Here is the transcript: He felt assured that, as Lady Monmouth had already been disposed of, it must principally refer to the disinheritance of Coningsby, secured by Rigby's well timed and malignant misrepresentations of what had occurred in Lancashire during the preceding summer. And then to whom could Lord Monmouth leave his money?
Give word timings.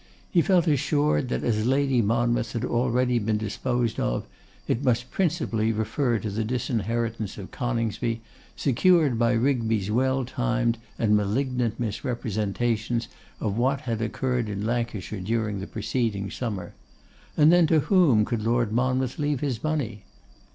He 0.31 0.41
felt 0.41 0.65
assured 0.65 1.29
that, 1.29 1.43
as 1.43 1.67
Lady 1.67 2.01
Monmouth 2.01 2.53
had 2.53 2.65
already 2.65 3.19
been 3.19 3.37
disposed 3.37 3.99
of, 3.99 4.25
it 4.67 4.83
must 4.83 5.11
principally 5.11 5.71
refer 5.71 6.17
to 6.17 6.31
the 6.31 6.43
disinheritance 6.43 7.37
of 7.37 7.51
Coningsby, 7.51 8.21
secured 8.55 9.19
by 9.19 9.33
Rigby's 9.33 9.91
well 9.91 10.25
timed 10.25 10.79
and 10.97 11.15
malignant 11.15 11.79
misrepresentations 11.79 13.09
of 13.39 13.59
what 13.59 13.81
had 13.81 14.01
occurred 14.01 14.49
in 14.49 14.65
Lancashire 14.65 15.19
during 15.19 15.59
the 15.59 15.67
preceding 15.67 16.31
summer. 16.31 16.73
And 17.37 17.51
then 17.51 17.67
to 17.67 17.81
whom 17.81 18.25
could 18.25 18.41
Lord 18.41 18.71
Monmouth 18.71 19.19
leave 19.19 19.41
his 19.41 19.63
money? 19.63 20.05